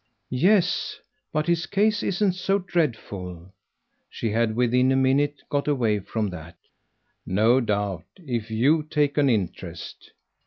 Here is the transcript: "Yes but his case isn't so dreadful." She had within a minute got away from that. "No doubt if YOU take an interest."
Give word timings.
"Yes 0.33 0.99
but 1.31 1.45
his 1.45 1.67
case 1.67 2.01
isn't 2.01 2.33
so 2.33 2.57
dreadful." 2.57 3.53
She 4.09 4.31
had 4.31 4.55
within 4.55 4.91
a 4.91 4.95
minute 4.95 5.43
got 5.47 5.67
away 5.67 5.99
from 5.99 6.31
that. 6.31 6.57
"No 7.23 7.59
doubt 7.61 8.05
if 8.17 8.49
YOU 8.49 8.81
take 8.81 9.19
an 9.19 9.29
interest." 9.29 10.09